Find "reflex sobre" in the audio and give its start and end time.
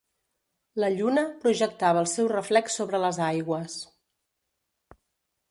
2.33-3.03